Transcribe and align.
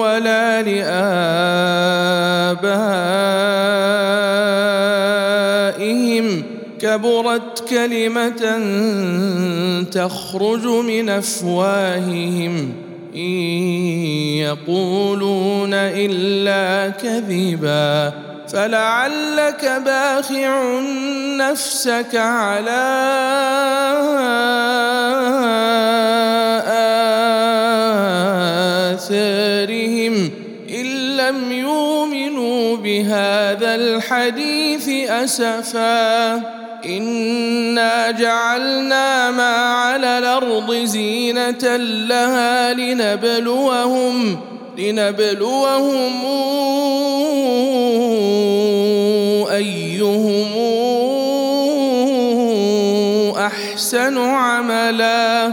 ولا 0.00 0.62
لآبائهم. 0.62 1.62
كبرت 6.80 7.68
كلمة 7.70 8.58
تخرج 9.92 10.66
من 10.66 11.08
أفواههم. 11.08 12.72
إن 13.14 13.20
يقولون 14.38 15.74
إلا 15.74 16.90
كذبا. 16.90 18.12
فلعلك 18.52 19.82
باخع 19.84 20.80
نفسك 21.36 22.16
على 22.16 23.00
آثارهم. 28.92 29.39
الحديث 34.00 34.88
أسفا. 35.10 36.34
إنا 36.84 38.10
جعلنا 38.10 39.30
ما 39.30 39.56
على 39.56 40.18
الأرض 40.18 40.74
زينة 40.74 41.76
لها 42.08 42.72
لنبلوهم 42.72 44.40
لنبلوهم 44.78 46.12
أيهم 49.50 50.46
أحسن 53.36 54.18
عملا. 54.18 55.52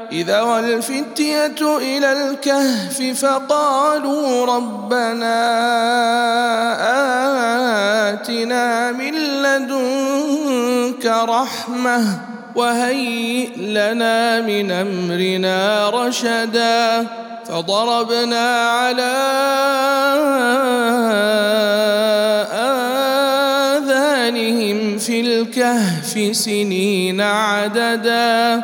إذا 0.11 0.41
والفتية 0.41 1.77
إلى 1.77 2.11
الكهف 2.11 3.19
فقالوا 3.25 4.45
ربنا 4.45 5.41
آتنا 8.13 8.91
من 8.91 9.13
لدنك 9.43 11.05
رحمة 11.05 12.19
وهيئ 12.55 13.49
لنا 13.57 14.41
من 14.41 14.71
أمرنا 14.71 15.89
رشدا 15.89 17.07
فضربنا 17.45 18.69
على 18.69 19.11
آذانهم 23.77 24.97
في 24.97 25.21
الكهف 25.21 26.35
سنين 26.35 27.21
عددا 27.21 28.63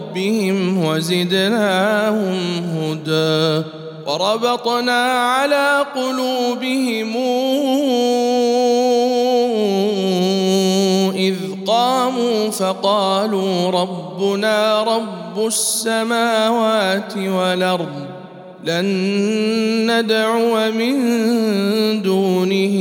وزدناهم 0.77 2.39
هدى 2.75 3.63
وربطنا 4.07 5.03
على 5.11 5.85
قلوبهم 5.95 7.15
إذ 11.15 11.35
قاموا 11.67 12.49
فقالوا 12.49 13.69
ربنا 13.69 14.83
رب 14.83 15.47
السماوات 15.47 17.17
والأرض 17.17 18.11
لن 18.63 18.85
ندعو 19.91 20.71
من 20.71 20.95
دونه 22.01 22.77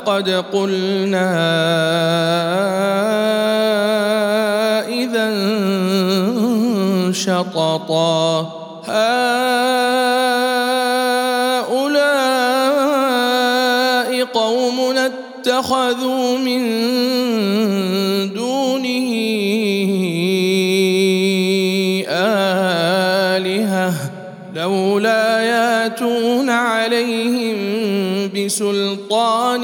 لقد 0.00 0.44
قلنا 0.52 1.30
إذا 4.88 5.28
شططا 7.12 8.40
هؤلاء 8.86 9.10
قومنا 14.24 15.10
اتخذوا 15.40 16.38
من 16.38 16.62
بسلطان 28.50 29.62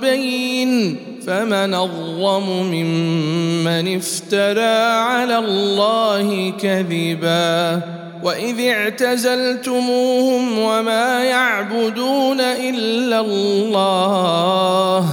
بين 0.00 0.96
فمن 1.26 1.74
أظلم 1.74 2.62
ممن 2.72 3.96
افترى 3.96 4.76
على 5.08 5.38
الله 5.38 6.52
كذبا 6.60 7.82
وإذ 8.24 8.60
اعتزلتموهم 8.60 10.58
وما 10.58 11.24
يعبدون 11.24 12.40
إلا 12.40 13.20
الله 13.20 15.06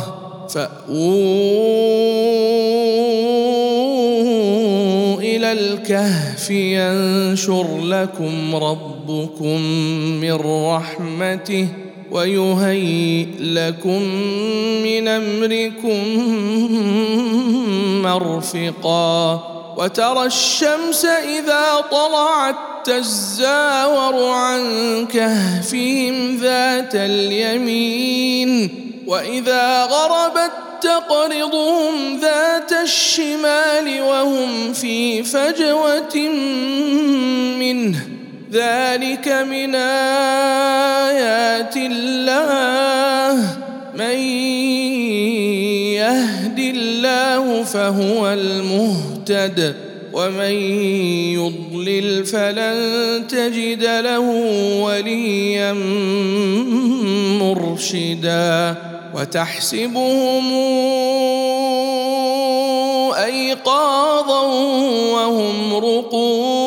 فأووا 0.50 1.08
إلى 5.20 5.52
الكهف 5.52 6.50
ينشر 6.50 7.78
لكم 7.84 8.56
ربكم 8.56 9.62
من 10.22 10.34
رحمته 10.66 11.68
ويهيئ 12.12 13.27
لكم 13.39 14.01
من 14.83 15.07
أمركم 15.07 16.04
مرفقا 18.01 19.44
وترى 19.77 20.25
الشمس 20.25 21.06
إذا 21.06 21.86
طلعت 21.92 22.56
تزاور 22.83 24.30
عن 24.30 24.62
كهفهم 25.06 26.38
ذات 26.38 26.95
اليمين 26.95 28.69
وإذا 29.07 29.83
غربت 29.83 30.51
تقرضهم 30.81 32.19
ذات 32.21 32.74
الشمال 32.74 34.01
وهم 34.01 34.74
في 34.74 35.24
فجوة 35.24 36.18
منه 37.59 38.17
ذلك 38.52 39.28
من 39.28 39.76
آيات 39.76 41.78
الله. 41.78 43.58
من 43.96 44.18
يهد 45.98 46.60
الله 46.60 47.64
فهو 47.64 48.28
المهتد 48.28 49.76
ومن 50.14 50.54
يضلل 51.34 52.26
فلن 52.26 52.78
تجد 53.28 53.84
له 53.84 54.20
وليا 54.82 55.74
مرشدا. 57.42 58.76
وتحسبهم 59.16 60.54
أيقاظا 63.14 64.42
وهم 65.14 65.76
رقود. 65.76 66.67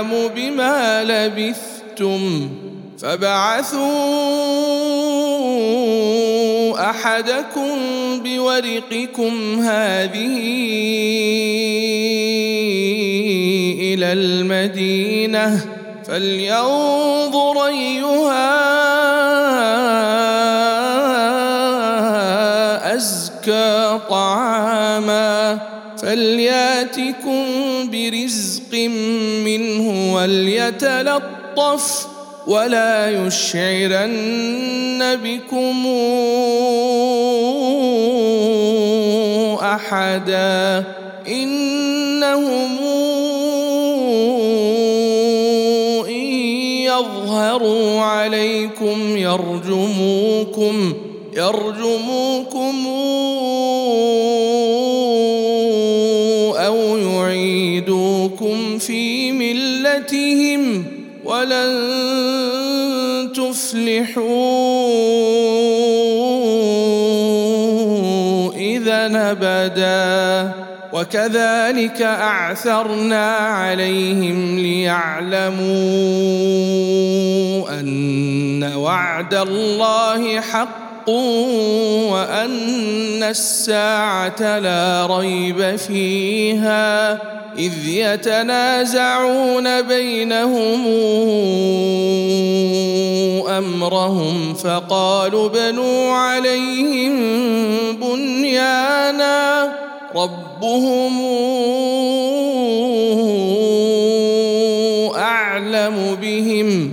أعلم 0.00 0.30
بما 0.36 1.04
لبثتم 1.04 2.50
فبعثوا 2.98 3.80
أحدكم 6.90 7.78
بورقكم 8.24 9.60
هذه 9.60 10.36
إلى 13.80 14.12
المدينة 14.12 15.66
فلينظر 16.04 17.66
أيها 17.66 18.50
أزكى 22.96 23.98
طعاما 24.10 25.58
فلياتكم 26.02 27.59
وليتلطف 30.20 32.06
ولا 32.46 33.10
يشعرن 33.10 35.00
بكم 35.24 35.86
أحدا 39.62 40.84
إنهم 41.28 42.78
إن 46.08 46.26
يظهروا 46.84 48.00
عليكم 48.00 49.16
يرجموكم 49.16 50.94
يرجموكم 51.36 52.86
ولن 61.40 63.32
تفلحوا 63.32 64.52
اذا 68.52 69.30
أبدا. 69.30 70.52
وكذلك 70.92 72.02
أعثرنا 72.02 73.36
عليهم 73.36 74.58
ليعلموا 74.58 75.60
أن 77.80 78.64
وعد 78.74 79.34
الله 79.34 80.40
حق. 80.40 80.89
وأن 81.08 83.22
الساعة 83.22 84.58
لا 84.58 85.06
ريب 85.10 85.76
فيها 85.76 87.12
إذ 87.58 87.88
يتنازعون 87.88 89.82
بينهم 89.82 90.86
أمرهم 93.48 94.54
فقالوا 94.54 95.48
بنوا 95.48 96.12
عليهم 96.12 97.12
بنيانا 97.96 99.72
ربهم 100.16 101.20
أعلم 105.16 106.16
بهم 106.22 106.92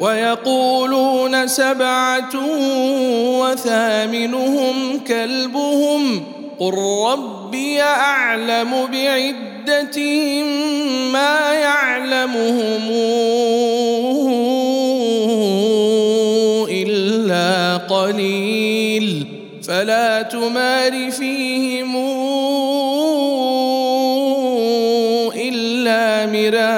ويقولون 0.00 1.48
سبعة 1.48 2.30
وثامنهم 3.40 4.98
كلبهم 5.06 6.24
قل 6.58 6.74
ربي 7.08 7.82
أعلم 7.82 8.70
بعدتهم 8.92 10.46
ما 11.12 11.52
يعلمهم 11.52 12.90
إلا 16.70 17.76
قليل 17.76 19.26
فلا 19.62 20.22
تمار 20.22 21.10
فيهم 21.10 21.96
إلا 25.36 26.26
مراء 26.26 26.75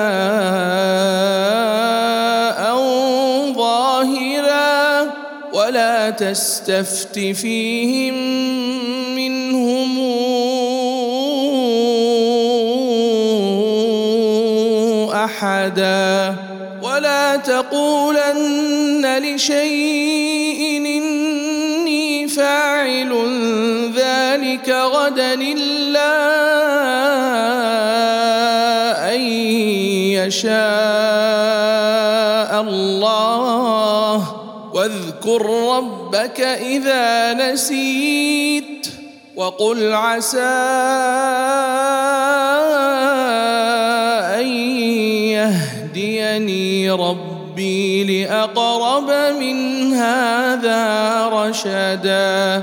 تستفت 6.32 7.18
فيهم 7.18 8.14
منهم. 9.14 9.99
أحدا. 15.14 16.37
ولا 16.82 17.37
تقولن 17.37 19.18
لشيء 19.18 20.87
إني 20.87 22.28
فاعل 22.28 23.12
ذلك 23.97 24.68
غدا 24.68 25.35
إلا 25.35 26.14
أن 29.14 29.20
يشاء 30.20 30.58
الله. 32.62 34.35
واذكر 34.75 35.49
ربك 36.08 36.40
إذا 36.40 37.34
نسيت 37.34 38.88
وقل 39.36 39.92
عسى 39.92 40.40
أن 44.40 44.46
يهديني 45.36 46.90
ربي 46.90 48.24
لأقرب 48.24 49.10
من 49.40 49.92
هذا 49.94 50.84
رشدا. 51.28 52.62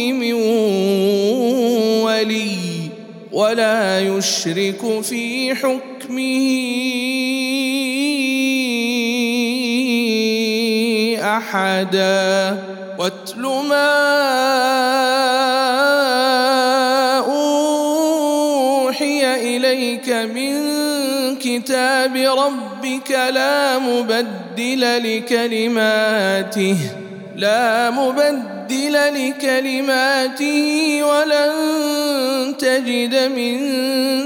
ولا 3.41 3.99
يشرك 3.99 5.01
في 5.01 5.55
حكمه 5.55 6.47
أحدا. 11.37 12.57
واتل 12.99 13.41
ما 13.41 13.91
أوحي 17.17 19.57
إليك 19.57 20.09
من 20.09 20.55
كتاب 21.35 22.15
ربك 22.15 23.11
لا 23.11 23.79
مبدل 23.79 25.17
لكلماته. 25.17 26.77
لا 27.35 27.89
مبدل 27.89 28.93
لكلماته 28.93 30.99
ولن 31.03 31.51
تجد 32.59 33.15
من 33.35 33.57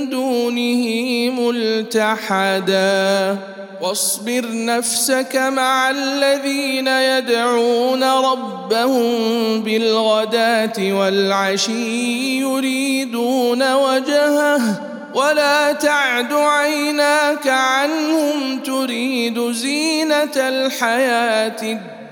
دونه 0.09 0.85
ملتحدا. 1.41 3.37
واصبر 3.81 4.45
نفسك 4.51 5.35
مع 5.35 5.89
الذين 5.89 6.87
يدعون 6.87 8.03
ربهم 8.03 9.11
بالغداة 9.61 10.93
والعشي 10.93 12.39
يريدون 12.39 13.73
وجهه. 13.73 14.81
ولا 15.13 15.73
تعد 15.73 16.33
عيناك 16.33 17.47
عنهم 17.47 18.59
تريد 18.59 19.51
زينة 19.51 20.35
الحياة 20.35 21.61
الدنيا. 21.61 22.04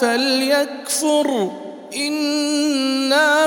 فليكفر. 0.00 1.50
إنا 1.96 3.46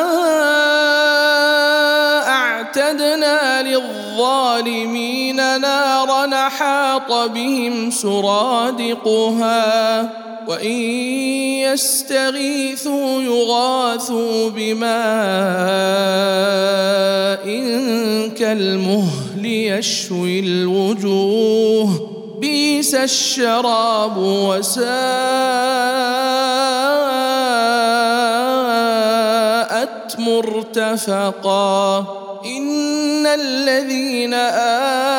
أعتدنا 2.28 3.62
للظالمين 3.64 5.36
نارا 5.62 6.50
حاط 6.50 7.12
بهم 7.12 7.92
سرادقها 7.92 9.60
وإن 10.48 10.82
يستغيثوا 11.72 13.22
يغاثوا 13.22 14.50
بماء 14.50 14.90
كالمهل 18.38 19.46
يشوي 19.46 20.40
الوجوه 20.40 22.09
بئس 22.40 22.96
الشراب 22.96 24.18
وساءت 24.18 24.90
مرتفقا 30.20 32.00
إن 32.46 33.28
الذين 33.28 34.34
امنوا 34.34 35.19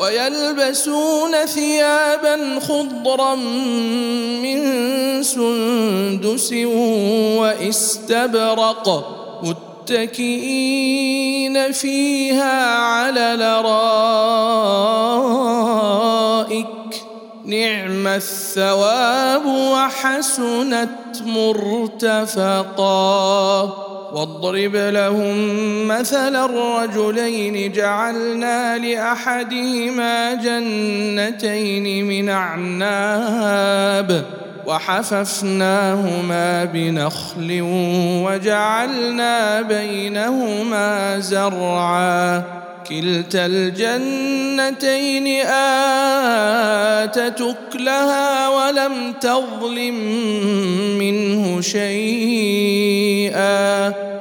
ويلبسون 0.00 1.46
ثيابا 1.46 2.60
خضرا 2.60 3.34
من 4.42 4.60
سندس 5.22 6.52
واستبرق 7.38 8.86
متكئين 9.90 10.92
فيها 11.72 12.76
على 12.76 13.34
الارائك 13.34 14.70
نعم 17.44 18.06
الثواب 18.06 19.46
وحسنت 19.46 21.22
مرتفقا. 21.26 22.80
واضرب 24.12 24.76
لهم 24.76 25.36
مثل 25.88 26.36
الرجلين 26.36 27.72
جعلنا 27.72 28.78
لأحدهما 28.78 30.34
جنتين 30.34 32.06
من 32.06 32.28
أعناب 32.28 34.24
وحففناهما 34.66 36.64
بنخل 36.64 37.58
وجعلنا 38.24 39.62
بينهما 39.62 41.18
زرعا 41.18 42.42
كلتا 42.90 43.46
الجنتين 43.46 45.26
آتت 47.06 47.40
أكلها 47.40 48.48
ولم 48.48 49.12
تظلم 49.20 49.94
منه 50.98 51.60
شيئا 51.60 52.80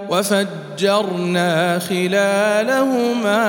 وفجرنا 0.09 1.79
خلالهما 1.79 3.39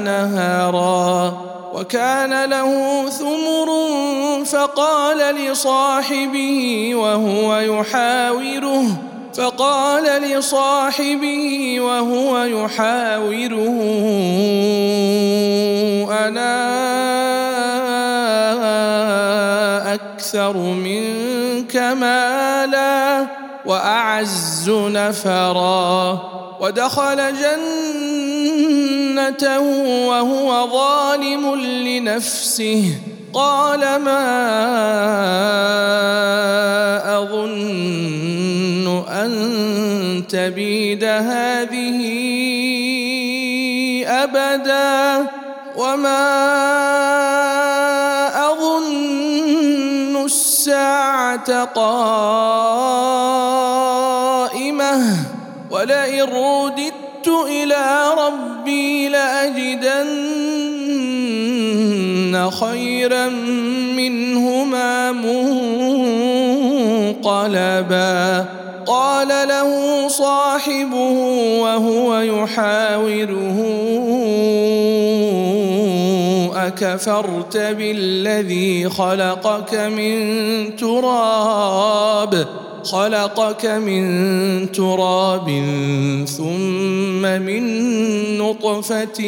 نهرا 0.00 1.50
وكان 1.74 2.50
له 2.50 3.04
ثمر 3.08 3.68
فقال 4.44 5.34
لصاحبه 5.34 6.90
وهو 6.94 7.58
يحاوره 7.58 9.09
فقال 9.34 10.22
لصاحبه 10.22 11.76
وهو 11.80 12.44
يحاوره 12.44 13.80
أنا 16.10 16.70
أكثر 19.94 20.56
منك 20.56 21.76
مالا 21.76 23.26
وأعز 23.66 24.70
نفرا. 24.70 26.20
ودخل 26.60 27.16
جنته 29.16 29.60
وهو 30.08 30.68
ظالم 30.72 31.54
لنفسه. 31.54 32.94
قال 33.32 33.80
ما 33.80 34.26
أظن 37.18 39.04
أن 39.08 39.32
تبيد 40.28 41.04
هذه 41.04 42.00
أبدا 44.06 45.26
وما 45.76 46.50
أظن 48.52 50.24
الساعة 50.24 51.64
قائمة 51.64 52.90
ولئن 55.70 56.22
رددت 56.22 57.28
إلى 57.28 58.14
ربي 58.18 59.08
لأجدن 59.08 60.69
فإن 62.30 62.50
خيرا 62.50 63.28
منهما 63.96 65.12
منقلبا. 67.12 68.46
قال 68.86 69.28
له 69.28 70.08
صاحبه 70.08 71.12
وهو 71.62 72.20
يحاوره 72.20 73.58
أكفرت 76.56 77.56
بالذي 77.56 78.88
خلقك 78.88 79.74
من 79.74 80.16
تراب 80.76 82.46
خلقك 82.84 83.66
من 83.66 84.72
تراب 84.72 85.48
ثم 86.26 87.22
من 87.22 87.62
نطفة 88.38 89.20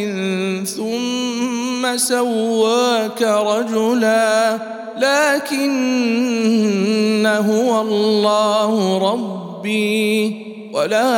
ثم 0.64 1.71
سواك 1.96 3.22
رجلا 3.22 4.58
لكن 4.98 6.46
هو 7.26 7.80
الله 7.80 8.98
ربي 8.98 10.46
ولا 10.72 11.12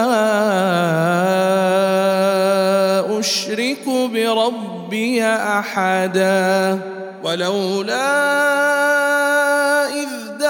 أشرك 3.18 3.88
بربي 3.88 5.24
أحدا 5.24 6.78
ولولا 7.24 8.14
إذ 9.88 10.23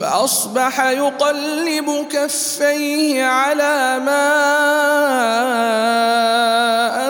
فأصبح 0.00 0.80
يقلب 0.80 2.06
كفيه 2.10 3.24
على 3.24 3.98
ما 4.04 4.26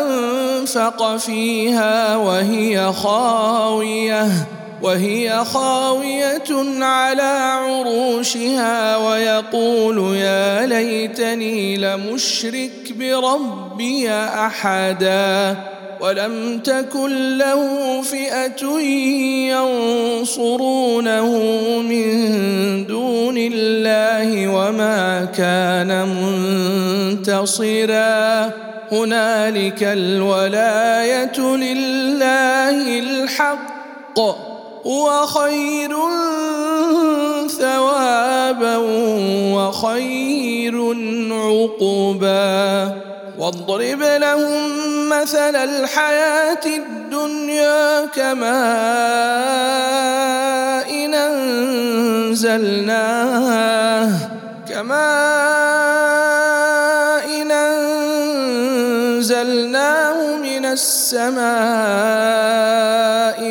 أنفق 0.03 1.17
فيها 1.17 2.17
وهي 2.17 2.93
خاوية 2.93 4.29
وهي 4.83 5.45
خاوية 5.45 6.85
على 6.85 7.23
عروشها 7.23 8.97
ويقول 8.97 10.17
يا 10.17 10.67
ليتني 10.67 11.77
لمشرك 11.77 12.93
بربي 12.99 14.11
أحدا. 14.13 15.57
ولم 16.01 16.59
تكن 16.65 17.39
له 17.39 18.03
فئة 18.03 18.81
ينصرونه 20.21 21.31
من 21.83 22.87
دون 22.87 23.39
الله 23.39 24.49
وما 24.49 25.25
كان 25.25 26.09
منتصرا. 27.25 28.51
هنالك 28.93 29.83
الولاية 29.83 31.41
لله 31.41 32.99
الحق 32.99 34.19
هو 34.87 35.27
خير 35.27 35.97
ثوابا 37.49 38.77
وخير 39.57 40.77
عقبا. 41.33 42.93
واضرب 43.39 44.03
لهم 44.03 44.86
مثل 45.09 45.57
الحياة 45.57 46.61
الدنيا 46.67 48.07
كماء 48.07 48.57
إن 51.05 51.15
أنزلناه 52.35 54.11
كماء 54.69 55.56
السماء 60.77 61.47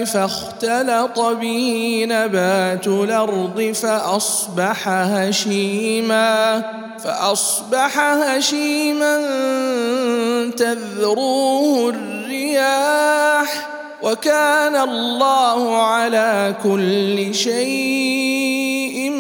فاختلط 0.05 1.19
به 1.19 2.05
نبات 2.09 2.87
الأرض 2.87 3.71
فأصبح 3.81 4.87
هشيما 4.87 6.63
فأصبح 7.03 7.99
هشيما 7.99 9.15
تذروه 10.57 11.89
الرياح 11.89 13.67
وكان 14.03 14.75
الله 14.75 15.77
على 15.81 16.55
كل 16.63 17.35
شيء 17.35 19.11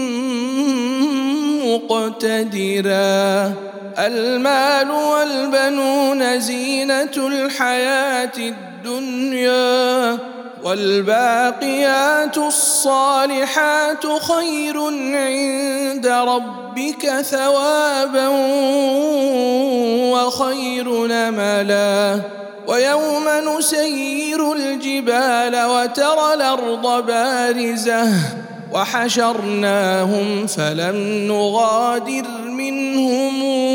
مقتدرا. 1.65 3.53
المال 3.99 4.91
والبنون 4.91 6.39
زينة 6.39 7.11
الحياة 7.17 8.31
الدنيا 8.37 10.17
والباقيات 10.63 12.37
الصالحات 12.37 14.05
خير 14.07 14.81
عند 15.15 16.07
ربك 16.07 17.21
ثوابا 17.21 18.27
وخير 20.11 21.07
نملا. 21.07 22.19
ويوم 22.67 23.23
نسير 23.57 24.53
الجبال 24.53 25.65
وترى 25.65 26.33
الأرض 26.33 27.05
بارزة 27.05 28.09
وحشرناهم 28.73 30.47
فلم 30.47 31.27
نغادر 31.27 32.27
منهم. 32.45 33.74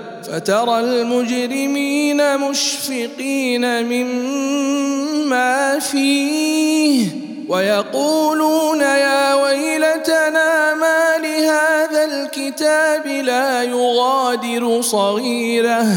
فترى 0.31 0.79
المجرمين 0.79 2.37
مشفقين 2.37 3.83
مما 3.83 5.79
فيه 5.79 7.07
ويقولون 7.47 8.81
يا 8.81 9.33
ويلتنا 9.33 10.73
ما 10.73 11.17
لهذا 11.17 12.03
الكتاب 12.05 13.07
لا 13.07 13.63
يغادر 13.63 14.81
صغيره 14.81 15.87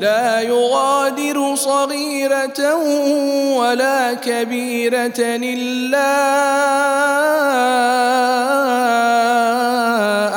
لا 0.00 0.40
يغادر 0.40 1.54
صغيرة 1.54 2.74
ولا 3.54 4.14
كبيرة 4.14 5.18
إلا 5.18 6.14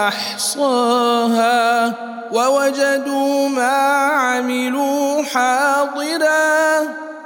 أحصاها. 0.08 1.94
ووجدوا 2.32 3.50
ما 3.50 3.78
عملوا 4.08 5.24
حاضرا. 5.24 7.11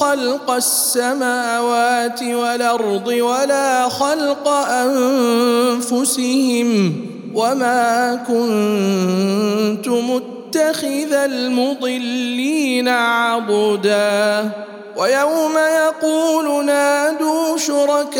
خلق 0.00 0.50
السماوات 0.50 2.22
والأرض 2.22 3.06
ولا 3.06 3.88
خلق 3.88 4.48
أنفسهم 5.78 6.96
وما 7.34 8.14
كنت 8.28 9.88
متخذ 9.88 11.12
المضلين 11.12 12.88
عضدا. 12.88 14.50
ويوم 14.96 15.52
يقول 15.56 16.64
نادوا 16.64 17.56
شركائي 17.56 18.18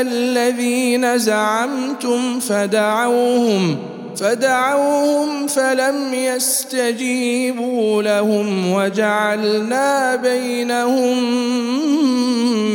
الذين 0.00 1.18
زعمتم 1.18 2.40
فدعوهم 2.40 3.78
فدعوهم 4.16 5.46
فلم 5.46 6.14
يستجيبوا 6.14 8.02
لهم 8.02 8.72
وجعلنا 8.72 10.16
بينهم 10.16 11.16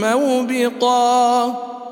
موبقا. 0.02 1.46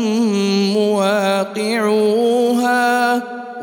مواقعوها 0.74 2.23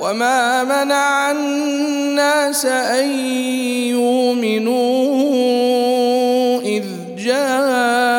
وما 0.00 0.64
منع 0.64 1.30
الناس 1.30 2.66
ان 2.66 3.10
يؤمنوا 3.90 4.96
اذ 6.60 6.84
جاءهم 7.18 8.10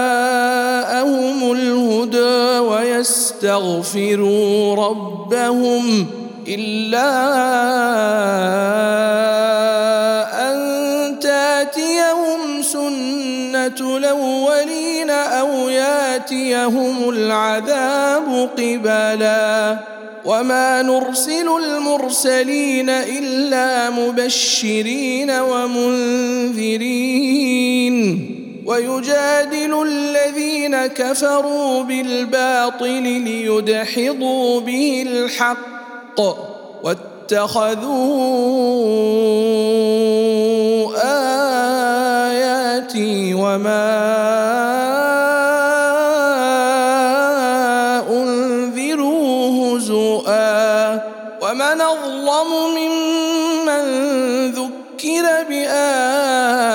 الهدى 1.51 2.59
ويستغفروا 2.59 4.35
ربهم 4.75 6.07
الا 6.47 7.37
الأولين 13.81 15.09
أو 15.09 15.69
ياتيهم 15.69 17.09
العذاب 17.09 18.49
قبلا 18.57 19.79
وما 20.25 20.81
نرسل 20.81 21.49
المرسلين 21.63 22.89
إلا 22.89 23.89
مبشرين 23.89 25.31
ومنذرين 25.31 26.77
ويجادل 28.65 29.83
الذين 29.87 30.87
كفروا 30.87 31.83
بالباطل 31.83 33.03
ليدحضوا 33.03 34.59
به 34.59 35.05
الحق 35.07 36.19
واتخذوا 36.83 38.07
اياتي 42.87 43.33
وما 43.33 43.87
انذروا 48.09 49.77
هزؤا 49.77 50.93
ومن 51.41 51.81
أظلم 51.81 52.49
ممن 52.77 53.83
ذكر 54.51 55.25
بآيات 55.49 56.67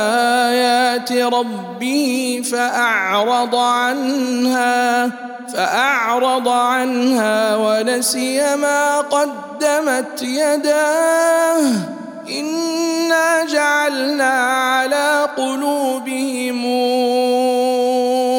ربه 1.13 2.43
فأعرض 2.53 3.57
عنها 3.57 5.11
فأعرض 5.55 6.49
عنها 6.49 7.57
ونسي 7.57 8.57
ما 8.57 9.01
قدمت 9.01 10.23
يداه 10.23 12.02
انا 12.29 13.45
جعلنا 13.53 14.31
على 14.31 15.29
قلوبهم 15.37 16.67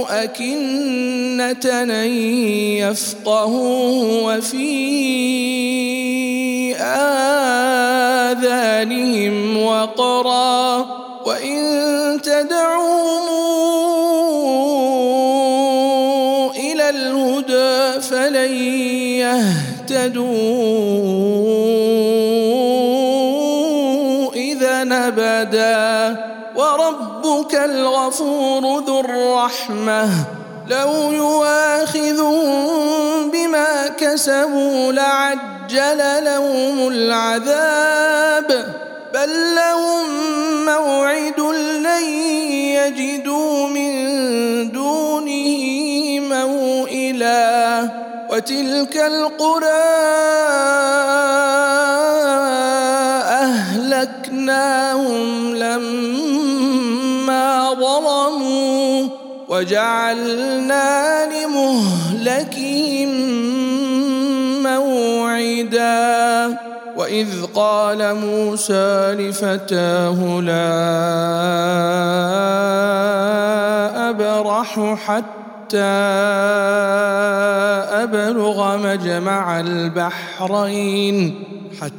اكنه 0.10 1.66
ان 1.66 1.90
يفقهوه 2.80 4.24
وفي 4.24 4.74
اذانهم 8.74 9.58
وقرا 9.58 10.86
وان 11.26 12.22
تدعوهم 12.22 13.34
إلى 16.56 16.90
الهدى 16.90 18.02
فلن 18.02 18.54
يهتدوا 19.90 21.83
ابدا 25.44 26.18
وربك 26.56 27.56
الغفور 27.56 28.80
ذو 28.80 29.00
الرحمة. 29.00 30.10
لو 30.68 31.12
يواخذهم 31.12 32.46
بما 33.32 33.88
كسبوا 33.88 34.92
لعجل 34.92 36.24
لهم 36.24 36.88
العذاب. 36.88 38.66
بل 39.14 39.56
لهم 39.56 40.06
موعد 40.66 41.40
لن 41.40 42.04
يجدوا 42.80 43.68
من 43.68 43.92
دونه 44.72 45.60
موئلا. 46.20 47.90
وتلك 48.30 48.98
القرى 48.98 49.84
وجعلنا 59.54 61.26
لمهلكهم 61.30 63.10
موعدا. 64.64 66.58
وإذ 66.98 67.46
قال 67.56 68.16
موسى 68.16 69.16
لفتاه 69.20 70.42
لا 70.42 70.70
أبرح 74.10 74.96
حتى 75.06 75.84
أبلغ 78.04 78.78
مجمع 78.78 79.60
البحرين 79.60 81.44
حتى 81.82 81.94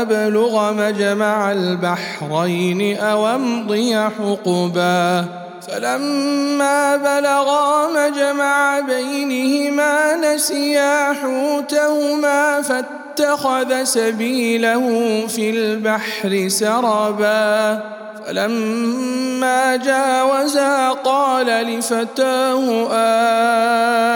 نبلغ 0.00 0.72
مجمع 0.72 1.52
البحرين 1.52 2.98
أو 2.98 3.26
أمضي 3.26 3.96
حقبا. 3.96 5.24
فلما 5.68 6.96
بلغا 6.96 7.88
مجمع 7.88 8.80
بينهما 8.80 10.16
نسيا 10.16 11.12
حوتهما 11.12 12.62
فاتخذ 12.62 13.84
سبيله 13.84 14.84
في 15.26 15.50
البحر 15.50 16.48
سربا. 16.48 17.80
فلما 18.26 19.76
جاوزا 19.76 20.88
قال 20.90 21.46
لفتاه 21.46 22.88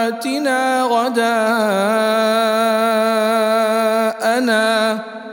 آتنا 0.07 0.83
غداءنا. 0.83 1.53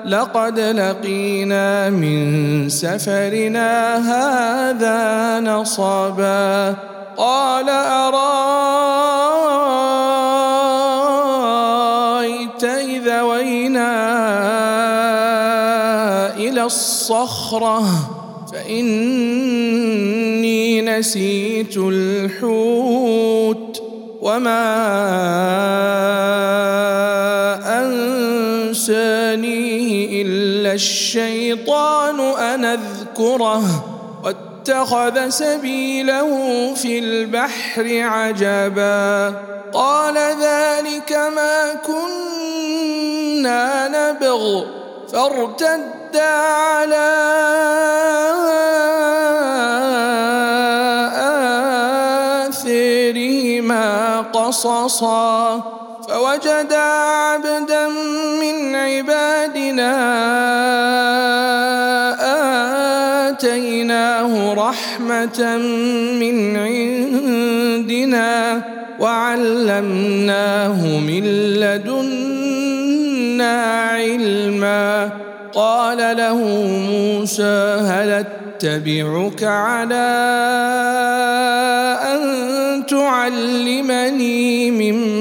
لقد 0.04 0.60
لقينا 0.60 1.90
من 1.90 2.68
سفرنا 2.68 3.96
هذا 3.96 5.40
نصبا. 5.40 6.74
قال 7.16 7.68
أرأيت 7.68 8.20
إذا 12.64 13.22
وينا 13.22 13.90
إلى 16.36 16.62
الصخرة 16.62 17.84
فإني 18.52 19.62
نسيت 20.82 21.76
الحوت 21.76 23.82
وما 24.22 24.70
إلا 27.68 28.70
الشيطان 30.80 32.20
أن 32.20 32.64
أذكره 32.64 33.64
واتخذ 34.24 35.28
سبيله 35.28 36.30
في 36.74 36.98
البحر 36.98 37.86
عجبا. 38.02 39.34
قال 39.72 40.16
ذلك 40.18 41.12
ما 41.36 41.74
كنا 41.86 43.64
نبغ 43.88 44.64
فارتدا 45.12 46.32
على 46.64 47.10
آثرهما 52.48 54.20
قصصا. 54.20 55.79
فوجدا 56.10 56.76
عبدا 56.76 57.88
من 58.42 58.74
عبادنا 58.74 59.92
آتيناه 63.30 64.54
رحمة 64.54 65.56
من 66.20 66.56
عندنا 66.56 68.32
وعلمناه 68.98 70.80
من 70.98 71.24
لدنا 71.62 72.92
علما. 73.90 75.10
قال 75.54 76.16
له 76.16 76.38
موسى 76.90 77.80
هل 77.86 78.24
أتبعك 78.24 79.44
على 79.44 80.10
أن 82.12 82.22
تعلمني 82.86 84.70
مما 84.70 85.19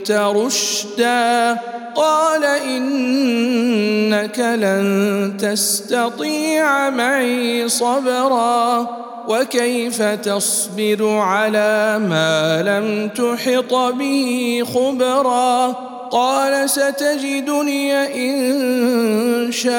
علمت 0.00 0.10
رشدا 0.10 1.58
قال 1.94 2.44
إنك 2.44 4.38
لن 4.38 5.36
تستطيع 5.38 6.90
معي 6.90 7.68
صبرا. 7.68 8.86
وكيف 9.28 10.02
تصبر 10.02 11.18
على 11.18 11.98
ما 11.98 12.62
لم 12.62 13.08
تحط 13.08 13.74
به 13.74 14.62
خبرا؟ 14.74 15.66
قال 16.10 16.70
ستجدني 16.70 17.92
إن 18.30 19.52
شاء 19.52 19.70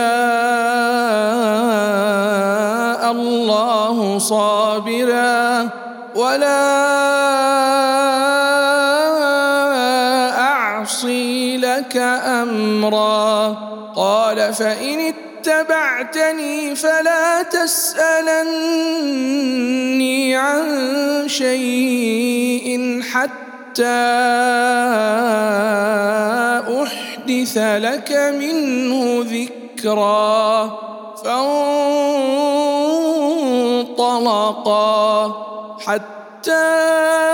الله 3.11 4.19
صابرا. 4.19 5.69
ولا 6.15 6.91
اعصي 10.81 11.57
لك 11.57 11.97
أمرا. 12.25 13.57
قال 13.95 14.53
فإن 14.53 15.13
اتبعتني 15.13 16.75
فلا 16.75 17.43
تسألني 17.43 18.45
عن 20.35 20.63
شيء 21.27 23.01
حتى 23.13 23.85
أحدث 26.83 27.57
لك 27.57 28.11
منه 28.39 29.25
ذكرا. 29.29 30.71
فانطلقا 31.25 31.61
حتى 35.85 37.30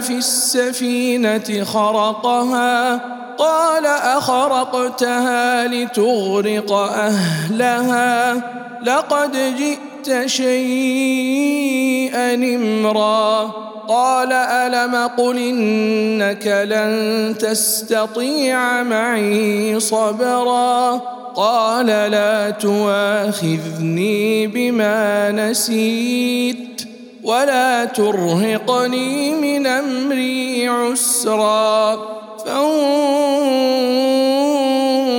في 0.00 0.12
السفينة 0.12 1.64
خرقها 1.64 3.00
قال 3.38 3.86
أخرقتها 3.86 5.66
لتغرق 5.66 6.72
أهلها. 6.72 8.34
لقد 8.82 9.36
جئت 9.58 10.26
شيئا 10.26 12.34
امرا. 12.34 13.52
قال 13.88 14.32
ألم 14.32 15.10
قل 15.16 15.38
إنك 15.38 16.46
لن 16.46 17.34
تستطيع 17.38 18.82
معي 18.82 19.80
صبرا؟ 19.80 21.00
قال 21.36 21.86
لا 21.86 22.50
تواخذني 22.50 24.46
بما 24.46 25.30
نسيت. 25.30 26.89
ولا 27.24 27.84
ترهقني 27.84 29.30
من 29.30 29.66
أمري 29.66 30.68
عسرا. 30.68 31.96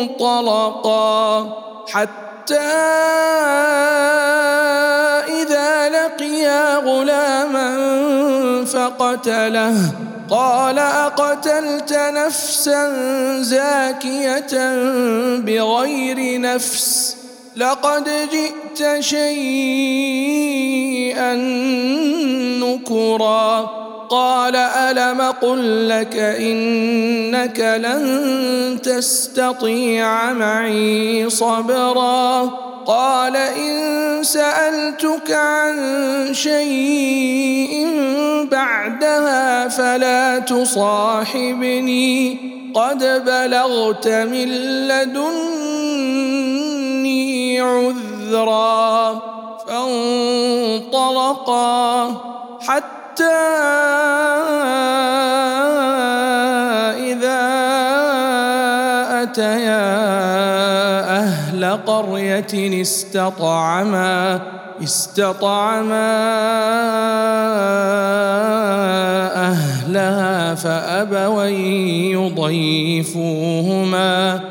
فانطلقا 0.07 1.53
حتى 1.87 2.59
إذا 5.41 5.89
لقيا 5.89 6.77
غلاما 6.77 7.69
فقتله. 8.65 9.75
قال 10.29 10.79
أقتلت 10.79 11.93
نفسا 11.93 12.93
زاكية 13.41 14.75
بغير 15.37 16.41
نفس؟ 16.41 17.20
لقد 17.55 18.09
جئت 18.31 18.99
شيئا 18.99 19.25
نكرا. 22.63 23.81
قال 24.09 24.55
ألم 24.55 25.21
قل 25.21 25.89
لك 25.89 26.15
إنك 26.17 27.59
لن 27.59 28.79
تستطيع 28.83 30.33
معي 30.33 31.29
صبرا؟ 31.29 32.41
قال 32.85 33.35
إن 33.35 34.23
سألتك 34.23 35.31
عن 35.31 35.75
شيء 36.31 37.87
بعدها 38.51 39.67
فلا 39.67 40.39
تصاحبني. 40.39 42.37
قد 42.75 43.23
بلغت 43.25 44.07
من 44.07 44.47
لدني 44.87 45.80
عذرا 47.61 49.19
فانطلقا 50.91 51.61
حتى 52.61 53.41
إذا 57.11 57.41
أتيا 59.23 59.91
أهل 61.19 61.79
قرية 61.85 62.81
استطعما 62.81 64.41
استطعما 64.83 66.11
أهلها 69.35 70.55
فأبوا 70.55 71.43
يضيفوهما 73.11 74.50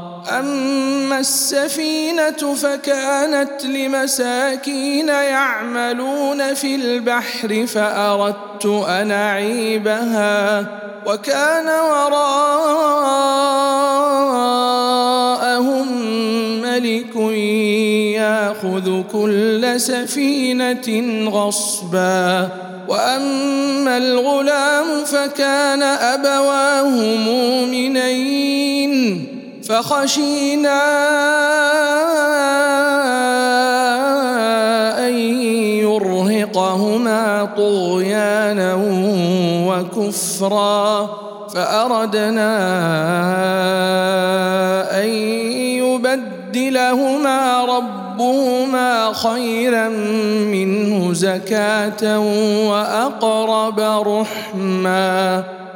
أما 0.29 1.19
السفينة 1.19 2.55
فكانت 2.55 3.65
لمساكين 3.65 5.07
يعملون 5.07 6.53
في 6.53 6.75
البحر 6.75 7.65
فأردت 7.67 8.65
أن 8.65 9.11
أعيبها 9.11 10.65
وكان 11.05 11.67
وراءهم 11.67 12.31
ملك 16.61 17.15
يأخذ 18.15 19.01
كل 19.11 19.73
سفينة 19.77 21.27
غصبا 21.29 22.49
وأما 22.87 23.97
الغلام 23.97 25.05
فكان 25.05 25.83
أبواه 25.83 26.89
مؤمنين 27.17 28.01
فخشينا 29.71 30.81
أن 35.07 35.13
يرهقهما 35.79 37.49
طغيانا 37.57 38.77
وكفرا 39.67 41.09
فأردنا 41.53 42.51
أن 45.03 45.07
يبدلهما 45.79 47.65
ربهما 47.65 49.13
خيرا 49.13 49.89
منه 50.51 51.13
زكاة 51.13 52.19
وأقرب 52.69 53.79
رحما 54.07 55.43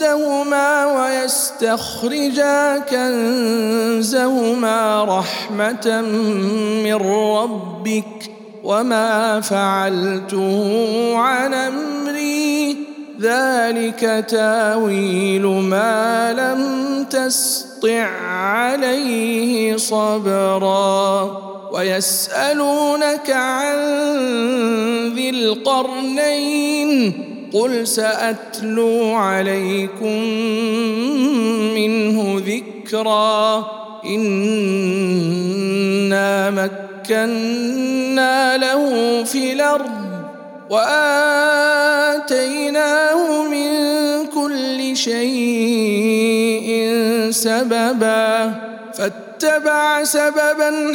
كنزهما 0.00 0.86
ويستخرجا 0.86 2.78
كنزهما 2.78 5.04
رحمة 5.04 6.02
من 6.84 6.94
ربك 6.94 8.30
وما 8.64 9.40
فعلته 9.40 11.16
عن 11.16 11.54
أمري. 11.54 12.76
ذلك 13.20 14.24
تاويل 14.28 15.46
ما 15.46 16.32
لم 16.32 17.04
تسطع 17.10 18.06
عليه 18.30 19.76
صبرا. 19.76 21.40
ويسألونك 21.72 23.30
عن 23.30 23.76
ذي 25.14 25.30
القرنين 25.30 27.33
قل 27.54 27.86
ساتلو 27.86 29.14
عليكم 29.14 30.18
منه 31.74 32.42
ذكرا 32.46 33.64
انا 34.06 36.50
مكنا 36.50 38.56
له 38.56 39.24
في 39.24 39.52
الأرض 39.52 39.90
واتيناه 40.70 42.22
من 43.42 43.66
كل 44.26 44.96
شيء 44.96 46.68
سببا 47.30 48.54
فاتبع 48.94 50.04
سببا 50.04 50.94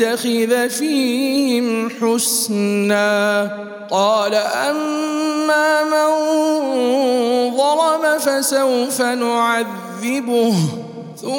يتخذ 0.00 0.68
فيهم 0.68 1.90
حسنا. 1.90 3.50
قال 3.90 4.34
أما 4.34 5.84
من 5.84 6.10
ظلم 7.56 8.18
فسوف 8.18 9.02
نعذبه 9.02 10.54
ثم 11.22 11.34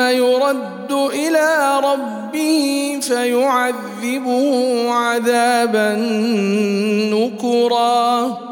يرد 0.00 0.92
إلى 0.92 1.80
ربه 1.84 2.98
فيعذبه 3.02 4.92
عذابا 4.92 5.94
نكرا. 7.14 8.51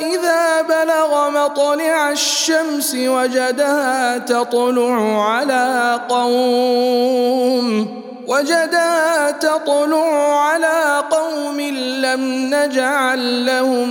إذا 0.00 0.62
بلغ 0.62 1.30
مطلع 1.30 2.10
الشمس 2.10 2.94
وجدها 2.94 4.18
تطلع 4.18 5.24
على 5.30 6.00
قوم 6.08 7.88
وجدا 8.28 9.30
تطلع 9.30 10.40
على 10.40 11.02
قوم 11.10 11.60
لم 12.00 12.54
نجعل 12.54 13.46
لهم 13.46 13.88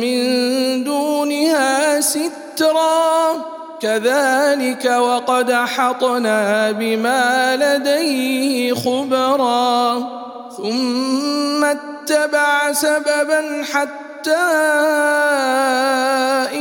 من 0.00 0.84
دونها 0.84 2.00
سترا. 2.00 3.50
كذلك 3.80 4.84
وقد 4.84 5.52
حطنا 5.52 6.70
بما 6.70 7.56
لديه 7.56 8.74
خبرا. 8.74 9.98
ثم 10.56 11.64
اتبع 12.10 12.72
سببا 12.72 13.64
حتى 13.72 14.46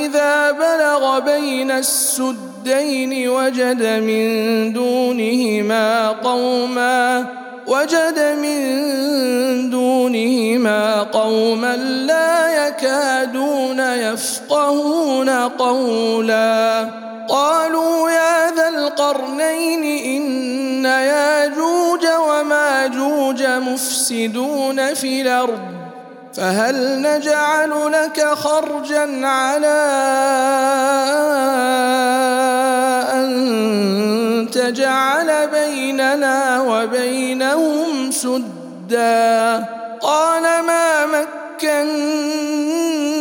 إذا 0.05 0.51
بلغ 0.51 1.19
بين 1.19 1.71
السد 1.71 2.49
الدين 2.59 3.29
وجد 3.29 3.83
من 4.03 4.73
دونهما 4.73 6.09
قوما 6.09 7.25
وجد 7.67 8.19
من 8.41 9.69
دونهما 9.69 11.03
قوما 11.03 11.75
لا 11.75 12.67
يكادون 12.67 13.79
يفقهون 13.79 15.29
قولا. 15.29 16.87
قالوا 17.29 18.09
يا 18.09 18.51
ذا 18.55 18.67
القرنين 18.69 19.83
إن 20.05 20.85
ياجوج 20.85 22.05
وماجوج 22.29 23.43
مفسدون 23.43 24.93
في 24.93 25.21
الأرض 25.21 25.59
فهل 26.33 27.01
نجعل 27.01 27.91
لك 27.91 28.25
خرجا 28.25 29.27
على 29.27 29.79
تجعل 34.53 35.47
بيننا 35.47 36.61
وبينهم 36.61 38.11
سدا؟ 38.11 39.65
قال 40.01 40.43
ما 40.43 40.89
فيه 41.59 43.18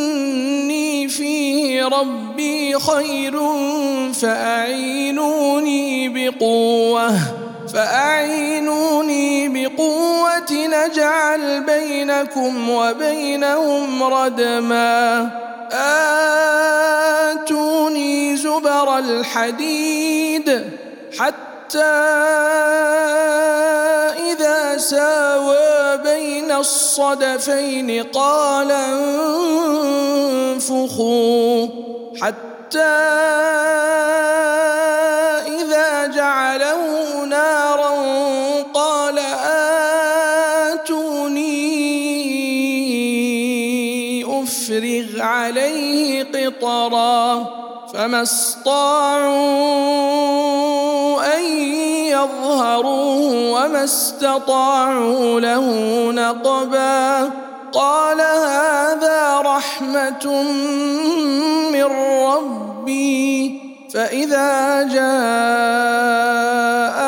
ربي 1.89 2.79
خير 2.79 3.41
فأعينوني 4.13 6.09
بقوة 6.09 7.13
فأعينوني 7.75 9.49
بقوة 9.49 10.53
نجعل 10.53 11.65
بينكم 11.65 12.71
وبينهم 12.71 14.03
ردما. 14.03 15.31
آتوني 17.33 18.37
زبر 18.37 18.99
الحديد 18.99 20.65
حتى 21.19 21.49
إذا 24.49 24.77
ساوى 24.79 25.97
بين 26.05 26.53
الصدفين 26.53 28.03
قال 28.03 28.73
انفخوا 30.57 31.69
حتى 32.23 32.79
إذا 35.61 36.07
جعله 36.07 37.25
نارا 37.25 37.93
قال 38.75 39.19
آتوني 40.79 41.45
أفرغ 44.43 45.21
عليه 45.21 46.25
قطرا 46.25 47.47
فما 47.95 48.23
استطاعوا 48.23 49.59
أن 51.37 51.88
يظهروه 52.11 53.53
وما 53.53 53.85
استطاعوا 53.85 55.41
له 55.41 55.67
نقبا. 56.13 57.31
قال 57.73 58.21
هذا 58.21 59.41
رحمة 59.41 60.43
من 61.73 61.85
ربي. 62.25 63.61
فإذا 63.95 64.83
جاء 64.83 64.99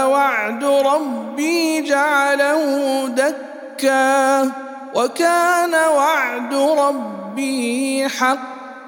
وعد 0.08 0.64
ربي 0.64 1.80
جعله 1.80 3.06
دكا. 3.06 4.50
وكان 4.94 5.74
وعد 5.96 6.54
ربي 6.54 8.08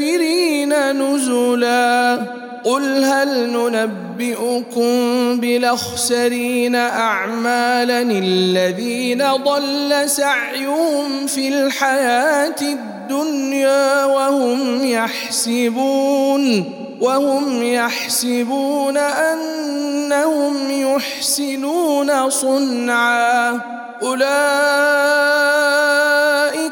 للكافرين 0.00 0.92
نزلا 0.92 2.18
قل 2.64 3.04
هل 3.04 3.50
ننبئكم 3.50 4.90
بالأخسرين 5.40 6.74
أعمالا 6.74 8.02
الذين 8.02 9.24
ضل 9.32 10.10
سعيهم 10.10 11.26
في 11.26 11.48
الحياة 11.48 12.56
الدنيا 12.62 14.04
وهم 14.04 14.84
يحسبون 14.84 16.64
وهم 17.00 17.62
يحسبون 17.62 18.96
أنهم 18.96 20.70
يحسنون 20.70 22.30
صنعا. 22.30 23.60
أولئك 24.02 24.30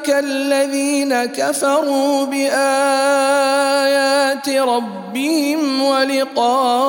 الذين 0.09 1.25
كفروا 1.25 2.25
بآيات 2.25 3.29
ربهم 4.49 5.83
ولقائه 5.83 6.89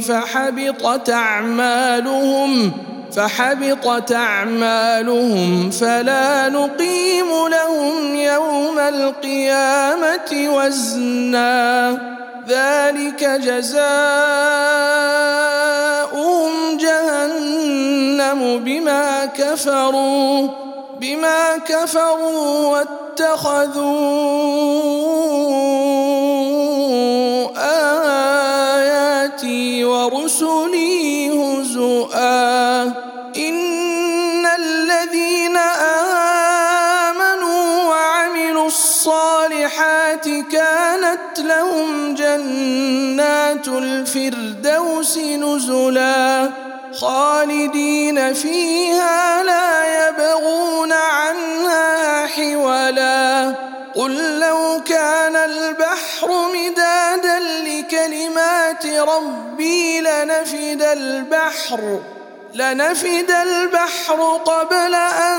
فحبطت 0.00 1.10
أعمالهم. 1.10 2.89
فحبطت 3.20 4.12
أعمالهم 4.12 5.70
فلا 5.70 6.48
نقيم 6.48 7.48
لهم 7.48 8.14
يوم 8.14 8.78
القيامة 8.78 10.48
وزنا. 10.54 11.90
ذلك 12.48 13.24
جزاؤهم 13.24 13.90
جهنم 16.76 18.64
بما 18.64 19.24
كفروا 19.24 20.48
بما 21.00 21.56
كفروا 21.56 22.66
واتخذوا 22.66 23.90
آياتي 28.78 29.84
ورسلي 29.84 31.30
هزؤا. 31.30 32.69
الفردوس 43.82 45.18
نزلا 45.18 46.50
خالدين 46.94 48.34
فيها 48.34 49.42
لا 49.42 50.08
يبغون 50.08 50.92
عنها 50.92 52.26
حولا. 52.26 53.54
قل 53.94 54.40
لو 54.40 54.80
كان 54.86 55.36
البحر 55.36 56.28
مدادا 56.54 57.38
لكلمات 57.38 58.86
ربي 58.86 60.00
لنفد 60.00 60.82
البحر 60.82 62.00
لنفد 62.54 63.30
البحر 63.30 64.40
قبل 64.44 64.94
أن 64.94 65.38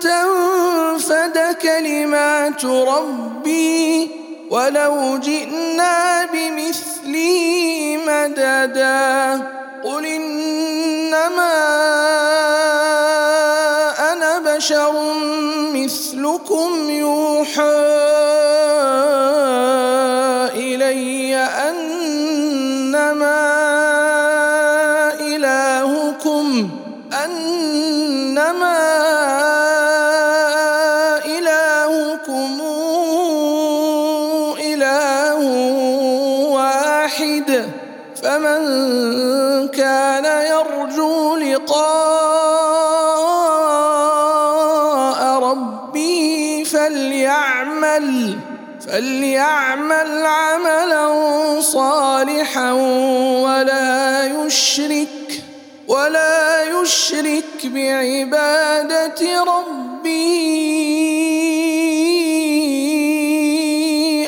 تنفد 0.00 1.56
كلمات 1.62 2.64
ربي. 2.64 4.21
ولو 4.52 5.18
جئنا 5.18 6.24
بمثله 6.24 7.98
مددا 8.06 9.40
قل 9.84 10.06
إنما 10.06 11.52
أنا 14.12 14.38
بشر 14.38 14.92
مثلكم 15.72 16.90
يوحى 16.90 17.91
فليعمل 49.32 50.26
عملا 50.26 51.60
صالحا 51.60 52.72
ولا 53.42 54.24
يشرك 54.26 55.42
ولا 55.88 56.62
يشرك 56.62 57.64
بعبادة 57.64 59.44
ربه 59.44 60.32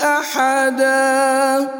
أحدا. 0.05 1.74